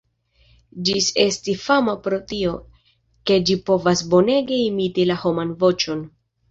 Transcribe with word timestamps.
Ĝis 0.89 1.09
estis 1.23 1.59
fama 1.65 1.95
pro 2.07 2.19
tio, 2.33 2.55
ke 3.31 3.41
ĝi 3.51 3.61
povas 3.69 4.05
bonege 4.17 4.61
imiti 4.67 5.11
la 5.13 5.23
homan 5.25 5.59
voĉon. 5.65 6.07